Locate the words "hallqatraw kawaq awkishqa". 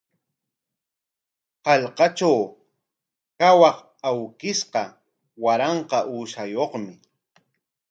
1.69-4.83